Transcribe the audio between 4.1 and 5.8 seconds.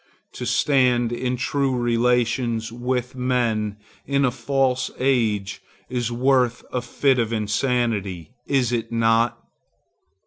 a false age